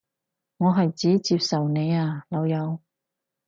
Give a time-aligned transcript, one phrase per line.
[0.57, 2.79] 我係指接受你啊老友